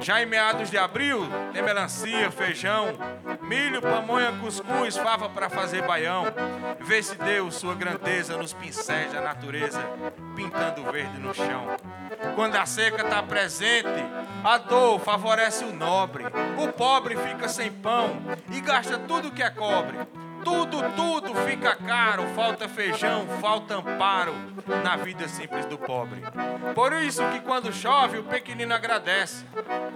Já 0.00 0.22
em 0.22 0.26
meados 0.26 0.70
de 0.70 0.78
abril, 0.78 1.20
tem 1.52 1.62
melancia, 1.62 2.30
feijão, 2.30 2.88
milho, 3.42 3.82
pamonha, 3.82 4.32
cuscuz, 4.40 4.96
fava 4.96 5.28
para 5.28 5.50
fazer 5.50 5.82
baião. 5.86 6.24
Vê 6.80 7.02
se 7.02 7.16
Deus, 7.16 7.56
sua 7.56 7.74
grandeza, 7.74 8.36
nos 8.36 8.52
pincéis 8.52 9.12
da 9.12 9.20
natureza, 9.20 9.82
pintando 10.34 10.90
verde 10.90 11.18
no 11.18 11.34
chão. 11.34 11.76
Quando 12.34 12.56
a 12.56 12.66
seca 12.66 13.02
está 13.02 13.22
presente, 13.22 13.88
a 14.42 14.58
dor 14.58 14.98
favorece 15.00 15.64
o 15.64 15.72
nobre. 15.72 16.24
O 16.58 16.72
pobre 16.72 17.16
fica 17.16 17.48
sem 17.48 17.70
pão 17.70 18.16
e 18.50 18.60
gasta 18.60 18.98
tudo 18.98 19.30
que 19.30 19.42
é 19.42 19.50
cobre 19.50 19.98
tudo, 20.46 20.80
tudo 20.94 21.34
fica 21.44 21.74
caro, 21.74 22.24
falta 22.28 22.68
feijão, 22.68 23.26
falta 23.40 23.74
amparo 23.74 24.32
na 24.84 24.94
vida 24.94 25.26
simples 25.26 25.66
do 25.66 25.76
pobre. 25.76 26.22
Por 26.72 26.92
isso 26.92 27.20
que 27.32 27.40
quando 27.40 27.72
chove, 27.72 28.18
o 28.18 28.22
pequenino 28.22 28.72
agradece, 28.72 29.44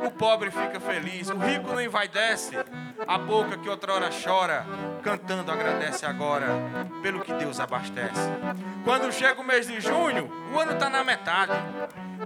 o 0.05 0.11
pobre 0.11 0.51
fica 0.51 0.81
feliz, 0.81 1.31
o 1.31 1.39
rico 1.39 1.69
não 1.69 1.81
envaidece, 1.81 2.57
a 3.07 3.17
boca 3.17 3.59
que 3.59 3.69
outrora 3.69 4.11
chora, 4.11 4.67
cantando 5.05 5.53
agradece 5.53 6.05
agora 6.05 6.49
pelo 7.01 7.21
que 7.21 7.33
Deus 7.33 7.61
abastece. 7.61 8.29
Quando 8.83 9.13
chega 9.13 9.41
o 9.41 9.45
mês 9.45 9.69
de 9.69 9.81
junho, 9.81 10.29
o 10.53 10.59
ano 10.59 10.73
está 10.73 10.91
na 10.91 11.05
metade. 11.05 11.53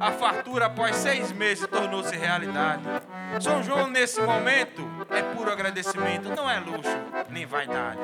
A 0.05 0.13
fartura 0.13 0.67
após 0.67 0.97
seis 0.97 1.33
meses 1.33 1.67
tornou-se 1.67 2.15
realidade. 2.15 2.83
São 3.41 3.63
João, 3.63 3.89
nesse 3.89 4.21
momento, 4.21 4.87
é 5.09 5.23
puro 5.23 5.51
agradecimento, 5.51 6.29
não 6.29 6.49
é 6.49 6.61
luxo 6.61 6.95
nem 7.31 7.47
vaidade. 7.47 8.01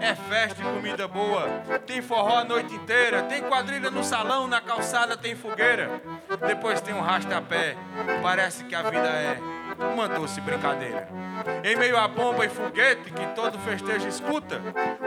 É 0.00 0.14
festa 0.14 0.62
e 0.62 0.64
comida 0.64 1.06
boa, 1.06 1.46
tem 1.86 2.00
forró 2.00 2.38
a 2.38 2.44
noite 2.44 2.74
inteira, 2.74 3.24
tem 3.24 3.42
quadrilha 3.42 3.90
no 3.90 4.02
salão, 4.02 4.46
na 4.46 4.62
calçada 4.62 5.18
tem 5.18 5.36
fogueira. 5.36 6.00
Depois 6.46 6.80
tem 6.80 6.94
um 6.94 7.02
rastapé, 7.02 7.76
parece 8.22 8.64
que 8.64 8.74
a 8.74 8.80
vida 8.84 9.06
é 9.06 9.38
uma 9.92 10.08
doce 10.08 10.40
brincadeira. 10.40 11.10
Em 11.62 11.76
meio 11.76 11.98
à 11.98 12.08
bomba 12.08 12.46
e 12.46 12.48
foguete 12.48 13.10
que 13.10 13.26
todo 13.34 13.58
festejo 13.58 14.08
escuta, 14.08 14.62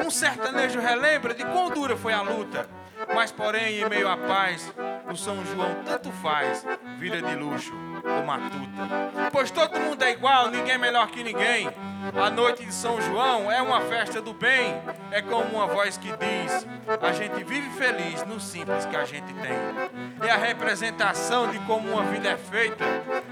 um 0.05 0.11
sertanejo 0.11 0.79
relembra 0.79 1.33
de 1.33 1.43
quão 1.43 1.71
dura 1.71 1.97
foi 1.97 2.13
a 2.13 2.21
luta. 2.21 2.69
Mas, 3.13 3.31
porém, 3.31 3.81
em 3.81 3.89
meio 3.89 4.07
à 4.07 4.17
paz, 4.17 4.73
o 5.11 5.15
São 5.15 5.43
João 5.45 5.83
tanto 5.85 6.11
faz, 6.11 6.65
vida 6.97 7.21
de 7.21 7.35
luxo 7.35 7.73
ou 8.03 8.23
matuta. 8.23 9.29
Pois 9.31 9.51
todo 9.51 9.79
mundo 9.79 10.01
é 10.03 10.11
igual, 10.11 10.49
ninguém 10.49 10.73
é 10.73 10.77
melhor 10.77 11.07
que 11.07 11.23
ninguém. 11.23 11.69
A 12.01 12.31
noite 12.31 12.65
de 12.65 12.73
São 12.73 12.99
João 12.99 13.51
é 13.51 13.61
uma 13.61 13.81
festa 13.81 14.19
do 14.19 14.33
bem, 14.33 14.81
é 15.11 15.21
como 15.21 15.57
uma 15.57 15.67
voz 15.67 15.97
que 15.97 16.07
diz: 16.07 16.65
a 16.99 17.11
gente 17.11 17.43
vive 17.43 17.69
feliz 17.71 18.23
no 18.25 18.39
simples 18.39 18.85
que 18.85 18.95
a 18.95 19.05
gente 19.05 19.31
tem. 19.35 20.27
É 20.27 20.31
a 20.31 20.37
representação 20.37 21.51
de 21.51 21.59
como 21.59 21.91
uma 21.91 22.03
vida 22.05 22.29
é 22.29 22.37
feita, 22.37 22.83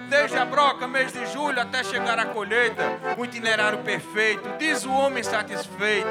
desde 0.07 0.38
a 0.38 0.45
broca, 0.45 0.88
mês 0.88 1.11
de 1.11 1.25
julho, 1.27 1.59
até 1.59 1.83
chegar 1.83 2.19
à 2.19 2.25
colheita. 2.25 2.83
O 3.17 3.25
itinerário 3.25 3.79
perfeito, 3.79 4.47
diz 4.59 4.85
o 4.85 4.91
homem 4.91 5.23
satisfeito, 5.23 6.07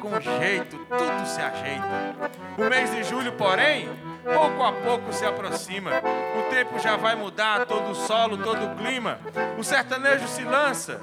com 0.00 0.20
jeito 0.20 0.78
tudo 0.86 1.26
se 1.26 1.40
ajeita. 1.40 2.30
O 2.56 2.70
mês 2.70 2.90
de 2.92 3.02
julho, 3.02 3.32
porém, 3.32 3.88
pouco 4.32 4.62
a 4.62 4.72
pouco 4.72 5.12
se 5.12 5.24
aproxima. 5.24 5.90
O 6.38 6.50
tempo 6.50 6.78
já 6.78 6.96
vai 6.96 7.14
mudar, 7.14 7.66
todo 7.66 7.90
o 7.90 7.94
solo, 7.94 8.36
todo 8.38 8.66
o 8.66 8.76
clima. 8.76 9.18
O 9.58 9.62
sertanejo 9.62 10.26
se 10.26 10.42
lança, 10.42 11.00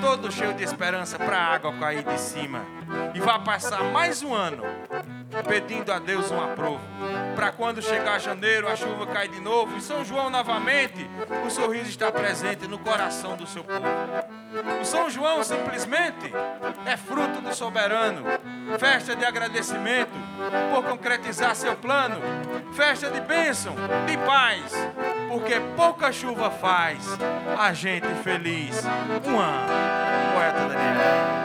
todo 0.00 0.30
cheio 0.30 0.54
de 0.54 0.62
esperança 0.62 1.18
para 1.18 1.38
água 1.38 1.72
cair 1.78 2.04
de 2.04 2.20
cima. 2.20 2.64
E 3.14 3.20
vai 3.20 3.42
passar 3.42 3.82
mais 3.84 4.22
um 4.22 4.34
ano 4.34 4.62
pedindo 5.48 5.92
a 5.92 5.98
Deus 5.98 6.30
um 6.30 6.40
aprovo. 6.40 6.80
Para 7.34 7.52
quando 7.52 7.82
chegar 7.82 8.20
janeiro, 8.20 8.68
a 8.68 8.76
chuva 8.76 9.06
cai 9.06 9.28
de 9.28 9.40
novo. 9.40 9.76
E 9.76 9.80
São 9.80 10.04
João 10.04 10.30
novamente, 10.30 11.08
o 11.46 11.50
sorriso 11.50 11.90
está 11.90 12.10
presente 12.10 12.66
no 12.66 12.78
coração 12.78 13.36
do 13.36 13.46
seu 13.46 13.62
povo. 13.62 13.86
O 14.80 14.84
São 14.84 15.10
João 15.10 15.42
simplesmente 15.42 16.32
é 16.86 16.96
fruto 16.96 17.40
do 17.40 17.54
soberano. 17.54 18.24
Festa 18.78 19.14
de 19.14 19.24
agradecimento 19.24 20.12
por 20.72 20.84
concretizar 20.84 21.54
seu 21.54 21.76
plano. 21.76 22.16
Festa 22.74 23.10
de 23.10 23.20
bênção, 23.20 23.74
de 24.06 24.16
paz. 24.18 24.72
Porque 25.28 25.60
pouca 25.76 26.12
chuva 26.12 26.50
faz 26.50 27.06
a 27.58 27.72
gente 27.72 28.06
feliz. 28.22 28.82
Um 29.24 29.38
ano. 29.38 29.66
Poeta 30.34 30.68
Daniel. 30.68 31.35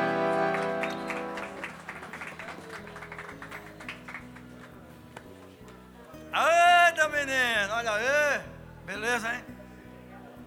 Beleza, 8.91 9.33
hein? 9.33 9.41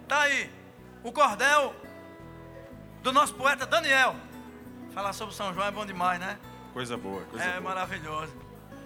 Tá 0.07 0.21
aí. 0.21 0.51
O 1.03 1.11
cordel 1.11 1.75
do 3.03 3.11
nosso 3.11 3.33
poeta 3.35 3.65
Daniel. 3.65 4.15
Falar 4.93 5.15
sobre 5.15 5.35
São 5.35 5.55
João 5.55 5.67
é 5.67 5.71
bom 5.71 5.87
demais, 5.87 6.21
né? 6.21 6.39
Coisa 6.75 6.95
boa, 6.95 7.23
coisa 7.25 7.43
é 7.43 7.53
boa. 7.53 7.75
maravilhoso. 7.75 8.37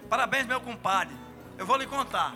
Parabéns, 0.09 0.47
meu 0.47 0.61
compadre. 0.61 1.13
Eu 1.57 1.65
vou 1.65 1.75
lhe 1.75 1.85
contar. 1.85 2.35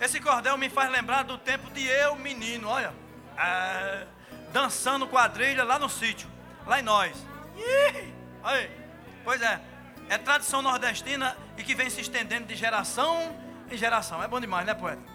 Esse 0.00 0.18
cordel 0.18 0.56
me 0.56 0.70
faz 0.70 0.90
lembrar 0.90 1.24
do 1.24 1.36
tempo 1.36 1.70
de 1.70 1.86
eu, 1.86 2.16
menino, 2.16 2.68
olha. 2.68 2.94
É, 3.36 4.06
dançando 4.50 5.06
quadrilha 5.06 5.62
lá 5.62 5.78
no 5.78 5.90
sítio, 5.90 6.26
lá 6.66 6.80
em 6.80 6.82
nós. 6.82 7.14
Ih, 7.54 8.14
aí. 8.42 8.70
Pois 9.22 9.42
é. 9.42 9.60
É 10.08 10.16
tradição 10.16 10.62
nordestina 10.62 11.36
e 11.58 11.62
que 11.62 11.74
vem 11.74 11.90
se 11.90 12.00
estendendo 12.00 12.46
de 12.46 12.56
geração 12.56 13.36
em 13.70 13.76
geração. 13.76 14.22
É 14.22 14.26
bom 14.26 14.40
demais, 14.40 14.64
né, 14.64 14.72
poeta? 14.72 15.11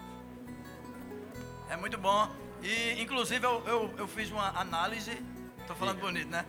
É 1.68 1.76
muito 1.76 1.98
bom. 1.98 2.28
E, 2.62 3.00
inclusive, 3.00 3.44
eu, 3.44 3.62
eu, 3.66 3.94
eu 3.98 4.08
fiz 4.08 4.30
uma 4.30 4.48
análise, 4.58 5.22
estou 5.60 5.76
falando 5.76 6.00
bonito, 6.00 6.28
né? 6.28 6.44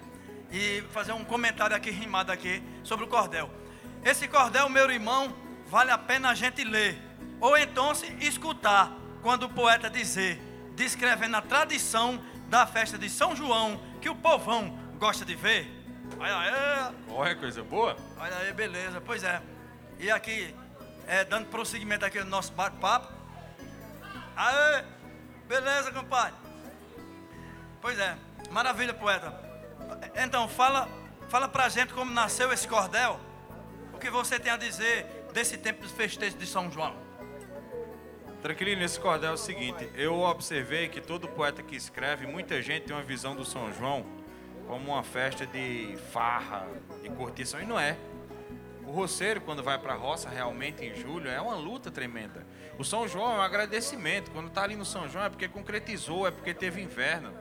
E 0.51 0.81
fazer 0.91 1.11
um 1.11 1.23
comentário 1.23 1.75
aqui, 1.75 1.91
rimado 1.91 2.31
aqui, 2.31 2.63
sobre 2.83 3.05
o 3.05 3.07
cordel. 3.07 3.49
Esse 4.03 4.27
cordel, 4.27 4.69
meu 4.69 4.89
irmão, 4.89 5.33
vale 5.67 5.91
a 5.91 5.97
pena 5.97 6.29
a 6.29 6.33
gente 6.33 6.63
ler. 6.63 6.99
Ou 7.39 7.57
então 7.57 7.93
se 7.93 8.07
escutar, 8.21 8.91
quando 9.21 9.43
o 9.43 9.49
poeta 9.49 9.89
dizer, 9.89 10.41
descrevendo 10.75 11.37
a 11.37 11.41
tradição 11.41 12.23
da 12.47 12.65
festa 12.65 12.97
de 12.97 13.09
São 13.09 13.35
João, 13.35 13.79
que 14.01 14.09
o 14.09 14.15
povão 14.15 14.77
gosta 14.97 15.23
de 15.23 15.35
ver. 15.35 15.69
Olha 16.19 16.37
aí, 16.37 16.95
Olha, 17.09 17.35
coisa 17.35 17.63
boa. 17.63 17.95
olha 18.17 18.35
aí, 18.37 18.51
beleza. 18.53 18.99
Pois 18.99 19.23
é. 19.23 19.41
E 19.99 20.09
aqui, 20.09 20.55
é, 21.05 21.23
dando 21.23 21.47
prosseguimento 21.47 22.03
aqui 22.05 22.19
no 22.19 22.25
nosso 22.25 22.51
bate-papo. 22.53 23.13
Aê, 24.35 24.83
beleza, 25.49 25.91
compadre. 25.91 26.35
Pois 27.81 27.97
é, 27.97 28.15
maravilha, 28.51 28.93
poeta. 28.93 29.33
Então, 30.15 30.47
fala, 30.47 30.87
fala 31.27 31.47
pra 31.49 31.67
gente 31.67 31.91
como 31.91 32.11
nasceu 32.11 32.53
esse 32.53 32.67
cordel. 32.67 33.19
O 33.91 33.97
que 33.97 34.11
você 34.11 34.39
tem 34.39 34.51
a 34.51 34.57
dizer 34.57 35.05
desse 35.33 35.57
tempo 35.57 35.81
dos 35.81 35.91
festejos 35.91 36.37
de 36.37 36.45
São 36.45 36.71
João? 36.71 36.95
Tranquilo, 38.43 38.79
nesse 38.79 38.99
cordel 38.99 39.31
é 39.31 39.33
o 39.33 39.37
seguinte: 39.37 39.89
eu 39.95 40.19
observei 40.19 40.87
que 40.87 41.01
todo 41.01 41.27
poeta 41.27 41.63
que 41.63 41.75
escreve, 41.75 42.27
muita 42.27 42.61
gente 42.61 42.83
tem 42.85 42.95
uma 42.95 43.03
visão 43.03 43.35
do 43.35 43.43
São 43.43 43.73
João 43.73 44.05
como 44.67 44.91
uma 44.91 45.03
festa 45.03 45.47
de 45.47 45.97
farra, 46.13 46.67
de 47.01 47.09
curtição, 47.09 47.59
e 47.59 47.65
não 47.65 47.79
é. 47.79 47.97
O 48.89 48.91
roceiro, 48.91 49.39
quando 49.41 49.61
vai 49.61 49.77
para 49.77 49.93
a 49.93 49.95
roça, 49.95 50.27
realmente 50.27 50.83
em 50.83 50.95
julho, 50.95 51.29
é 51.29 51.39
uma 51.39 51.53
luta 51.53 51.91
tremenda. 51.91 52.43
O 52.75 52.83
São 52.83 53.07
João 53.07 53.33
é 53.33 53.37
um 53.37 53.41
agradecimento. 53.41 54.31
Quando 54.31 54.47
está 54.47 54.63
ali 54.63 54.75
no 54.75 54.83
São 54.83 55.07
João 55.07 55.25
é 55.25 55.29
porque 55.29 55.47
concretizou, 55.47 56.25
é 56.25 56.31
porque 56.31 56.55
teve 56.55 56.81
inverno. 56.81 57.31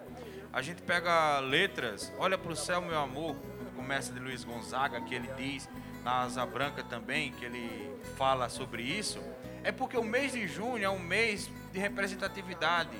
A 0.52 0.60
gente 0.60 0.82
pega 0.82 1.38
letras, 1.38 2.12
olha 2.18 2.36
para 2.36 2.52
o 2.52 2.56
céu, 2.56 2.82
meu 2.82 2.98
amor, 2.98 3.34
começa 3.74 4.12
de 4.12 4.20
Luiz 4.20 4.44
Gonzaga, 4.44 5.00
que 5.00 5.14
ele 5.14 5.30
diz, 5.38 5.66
na 6.04 6.20
Asa 6.20 6.44
Branca 6.44 6.84
também, 6.84 7.32
que 7.32 7.46
ele 7.46 7.96
fala 8.18 8.50
sobre 8.50 8.82
isso. 8.82 9.18
É 9.64 9.72
porque 9.72 9.96
o 9.96 10.04
mês 10.04 10.32
de 10.32 10.46
junho 10.46 10.84
é 10.84 10.90
um 10.90 10.98
mês 10.98 11.50
de 11.72 11.78
representatividade. 11.78 12.94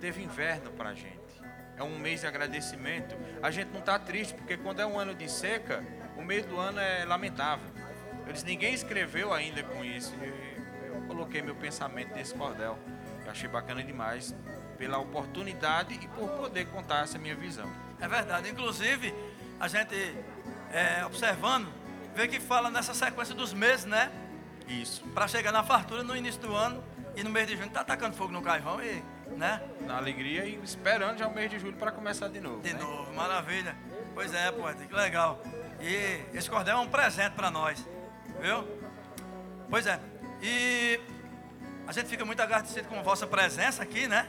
Teve 0.00 0.22
inverno 0.22 0.70
para 0.70 0.88
a 0.88 0.94
gente. 0.94 1.20
É 1.76 1.82
um 1.82 1.98
mês 1.98 2.22
de 2.22 2.26
agradecimento. 2.26 3.14
A 3.42 3.50
gente 3.50 3.68
não 3.68 3.80
está 3.80 3.98
triste, 3.98 4.32
porque 4.32 4.56
quando 4.56 4.80
é 4.80 4.86
um 4.86 4.98
ano 4.98 5.14
de 5.14 5.30
seca, 5.30 5.84
o 6.16 6.22
meio 6.22 6.46
do 6.46 6.58
ano 6.58 6.80
é 6.80 7.04
lamentável. 7.04 7.71
Eu 8.26 8.32
disse, 8.32 8.44
ninguém 8.44 8.74
escreveu 8.74 9.32
ainda 9.32 9.62
com 9.62 9.84
isso. 9.84 10.14
E 10.22 10.88
eu 10.88 11.02
coloquei 11.06 11.42
meu 11.42 11.54
pensamento 11.54 12.14
nesse 12.14 12.34
cordel. 12.34 12.78
Eu 13.24 13.30
achei 13.30 13.48
bacana 13.48 13.82
demais 13.82 14.34
pela 14.78 14.98
oportunidade 14.98 15.94
e 15.94 16.08
por 16.08 16.28
poder 16.30 16.66
contar 16.66 17.04
essa 17.04 17.18
minha 17.18 17.34
visão. 17.34 17.70
É 18.00 18.08
verdade. 18.08 18.48
Inclusive, 18.50 19.14
a 19.60 19.68
gente 19.68 19.94
é, 20.72 21.04
observando, 21.04 21.68
vê 22.14 22.26
que 22.26 22.40
fala 22.40 22.70
nessa 22.70 22.94
sequência 22.94 23.34
dos 23.34 23.52
meses, 23.52 23.84
né? 23.84 24.10
Isso. 24.66 25.02
Para 25.08 25.28
chegar 25.28 25.52
na 25.52 25.62
fartura 25.62 26.02
no 26.02 26.16
início 26.16 26.40
do 26.40 26.54
ano 26.54 26.82
e 27.14 27.22
no 27.22 27.30
mês 27.30 27.46
de 27.46 27.56
junho 27.56 27.70
tá 27.70 27.80
atacando 27.80 28.16
fogo 28.16 28.32
no 28.32 28.42
carvão 28.42 28.82
e, 28.82 29.02
né? 29.36 29.62
Na 29.86 29.98
alegria 29.98 30.44
e 30.44 30.58
esperando 30.64 31.18
já 31.18 31.28
o 31.28 31.34
mês 31.34 31.50
de 31.50 31.58
julho 31.58 31.76
para 31.76 31.92
começar 31.92 32.28
de 32.28 32.40
novo. 32.40 32.62
De 32.62 32.72
né? 32.72 32.80
novo, 32.80 33.12
maravilha. 33.12 33.76
Pois 34.14 34.32
é, 34.34 34.50
poeta, 34.50 34.84
que 34.84 34.94
legal. 34.94 35.40
E 35.80 36.36
esse 36.36 36.48
cordel 36.48 36.76
é 36.78 36.80
um 36.80 36.88
presente 36.88 37.32
para 37.32 37.50
nós, 37.50 37.86
viu? 38.42 38.66
Pois 39.70 39.86
é. 39.86 39.98
E 40.42 41.00
a 41.86 41.92
gente 41.92 42.08
fica 42.08 42.24
muito 42.24 42.42
agradecido 42.42 42.88
com 42.88 42.98
a 42.98 43.02
vossa 43.02 43.26
presença 43.26 43.82
aqui, 43.82 44.08
né? 44.08 44.28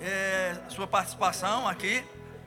É, 0.00 0.54
sua 0.68 0.86
participação 0.86 1.66
aqui. 1.66 2.04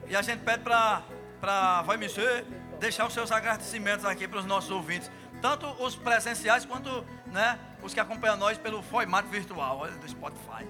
E 0.08 0.14
a 0.16 0.22
gente 0.22 0.44
pede 0.44 0.62
para 0.62 1.02
para 1.40 1.82
Vai 1.82 1.96
Mexer 1.96 2.44
deixar 2.80 3.06
os 3.06 3.12
seus 3.12 3.30
agradecimentos 3.30 4.04
aqui 4.04 4.26
para 4.26 4.38
os 4.38 4.44
nossos 4.44 4.70
ouvintes, 4.70 5.10
tanto 5.40 5.66
os 5.82 5.94
presenciais 5.94 6.64
quanto, 6.64 7.04
né, 7.26 7.58
os 7.82 7.94
que 7.94 8.00
acompanham 8.00 8.36
nós 8.36 8.58
pelo 8.58 8.82
formato 8.82 9.28
virtual, 9.28 9.86
do 9.86 10.08
Spotify. 10.08 10.66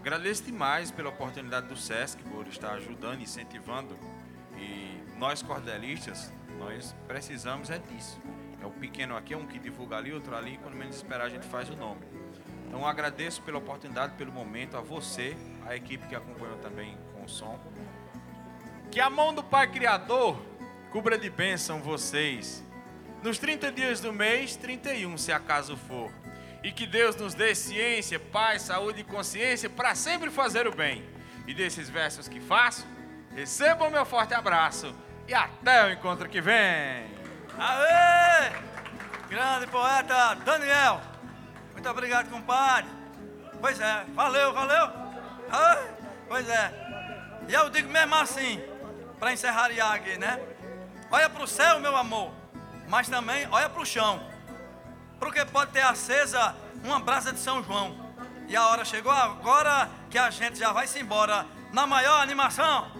Agradeço 0.00 0.44
demais 0.44 0.90
pela 0.90 1.08
oportunidade 1.08 1.66
do 1.66 1.76
SESC 1.76 2.22
por 2.24 2.46
estar 2.46 2.72
ajudando, 2.72 3.20
incentivando. 3.20 3.96
E 4.56 5.00
nós 5.16 5.42
cordelistas 5.42 6.32
Nós 6.58 6.94
precisamos 7.06 7.70
é 7.70 7.78
disso. 7.78 8.20
É 8.60 8.66
o 8.66 8.70
pequeno 8.70 9.16
aqui, 9.16 9.34
é 9.34 9.36
um 9.36 9.46
que 9.46 9.58
divulga 9.58 9.96
ali, 9.96 10.12
outro 10.12 10.34
ali, 10.34 10.58
quando 10.62 10.74
menos 10.74 10.96
esperar 10.96 11.26
a 11.26 11.28
gente 11.28 11.46
faz 11.46 11.70
o 11.70 11.76
nome. 11.76 12.00
Então 12.66 12.86
agradeço 12.86 13.40
pela 13.42 13.58
oportunidade, 13.58 14.14
pelo 14.14 14.32
momento, 14.32 14.76
a 14.76 14.80
você, 14.80 15.36
a 15.66 15.74
equipe 15.74 16.06
que 16.06 16.14
acompanhou 16.14 16.56
também 16.58 16.96
com 17.14 17.24
o 17.24 17.28
som. 17.28 17.58
Que 18.90 19.00
a 19.00 19.08
mão 19.08 19.34
do 19.34 19.42
Pai 19.42 19.66
Criador 19.66 20.38
cubra 20.90 21.18
de 21.18 21.30
bênção 21.30 21.80
vocês. 21.80 22.62
Nos 23.22 23.38
30 23.38 23.72
dias 23.72 24.00
do 24.00 24.12
mês, 24.12 24.54
31, 24.56 25.16
se 25.18 25.32
acaso 25.32 25.76
for. 25.76 26.10
E 26.62 26.72
que 26.72 26.86
Deus 26.86 27.16
nos 27.16 27.34
dê 27.34 27.54
ciência, 27.54 28.18
paz, 28.18 28.62
saúde 28.62 29.00
e 29.00 29.04
consciência 29.04 29.70
para 29.70 29.94
sempre 29.94 30.30
fazer 30.30 30.66
o 30.66 30.74
bem. 30.74 31.04
E 31.46 31.54
desses 31.54 31.88
versos 31.88 32.28
que 32.28 32.40
faço, 32.40 32.86
recebam 33.34 33.90
meu 33.90 34.04
forte 34.04 34.34
abraço 34.34 34.94
e 35.26 35.34
até 35.34 35.86
o 35.86 35.92
encontro 35.92 36.28
que 36.28 36.40
vem. 36.40 37.17
Aê! 37.58 38.52
Grande 39.28 39.66
poeta 39.66 40.34
Daniel. 40.44 41.00
Muito 41.72 41.88
obrigado, 41.88 42.30
compadre. 42.30 42.90
Pois 43.60 43.80
é, 43.80 44.04
valeu, 44.14 44.52
valeu. 44.52 44.90
Ai, 45.50 45.90
pois 46.28 46.48
é. 46.48 46.72
E 47.48 47.52
eu 47.54 47.68
digo 47.68 47.90
mesmo 47.90 48.14
assim, 48.14 48.62
para 49.18 49.32
encerrar 49.32 49.70
aqui, 49.92 50.16
né? 50.18 50.40
Olha 51.10 51.28
para 51.28 51.42
o 51.42 51.46
céu, 51.46 51.80
meu 51.80 51.96
amor, 51.96 52.32
mas 52.86 53.08
também 53.08 53.48
olha 53.50 53.68
para 53.68 53.82
o 53.82 53.86
chão. 53.86 54.22
Porque 55.18 55.44
pode 55.46 55.72
ter 55.72 55.82
acesa 55.82 56.54
uma 56.84 57.00
brasa 57.00 57.32
de 57.32 57.40
São 57.40 57.62
João. 57.64 57.96
E 58.46 58.56
a 58.56 58.66
hora 58.66 58.84
chegou 58.84 59.10
agora 59.10 59.88
que 60.10 60.18
a 60.18 60.30
gente 60.30 60.58
já 60.58 60.72
vai 60.72 60.86
se 60.86 61.00
embora 61.00 61.44
na 61.72 61.86
maior 61.86 62.20
animação. 62.20 62.90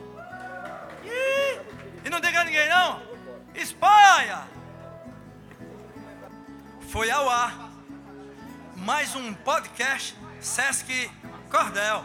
E 2.04 2.10
não 2.10 2.20
diga 2.20 2.40
a 2.40 2.44
ninguém 2.44 2.68
não. 2.68 3.07
Espalha! 3.58 4.46
Foi 6.92 7.10
ao 7.10 7.28
ar 7.28 7.72
mais 8.76 9.16
um 9.16 9.34
podcast 9.34 10.16
Sesc 10.40 11.10
Cordel. 11.50 12.04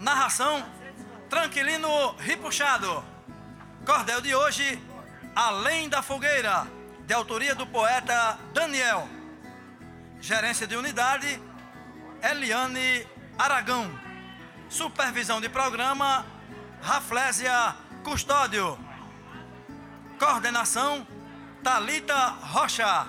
Narração 0.00 0.68
Tranquilino 1.28 2.16
Ripuxado. 2.18 3.04
Cordel 3.86 4.20
de 4.20 4.34
hoje, 4.34 4.82
Além 5.36 5.88
da 5.88 6.02
Fogueira, 6.02 6.66
de 7.06 7.14
autoria 7.14 7.54
do 7.54 7.64
poeta 7.64 8.36
Daniel. 8.52 9.08
Gerência 10.20 10.66
de 10.66 10.74
unidade, 10.74 11.40
Eliane 12.28 13.06
Aragão. 13.38 13.88
Supervisão 14.68 15.40
de 15.40 15.48
programa, 15.48 16.26
Raflésia 16.82 17.76
Custódio. 18.02 18.89
Coordenação, 20.20 21.06
Talita 21.62 22.14
Rocha. 22.52 23.06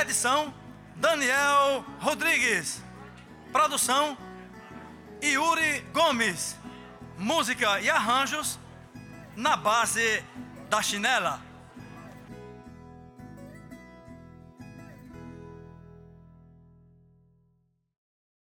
Edição, 0.00 0.54
Daniel 0.94 1.84
Rodrigues. 1.98 2.80
Produção, 3.50 4.16
Yuri 5.20 5.80
Gomes. 5.92 6.56
Música 7.18 7.80
e 7.80 7.90
arranjos, 7.90 8.56
na 9.34 9.56
base 9.56 10.22
da 10.70 10.80
chinela. 10.80 11.40